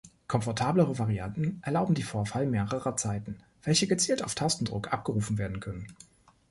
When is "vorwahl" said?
2.01-2.47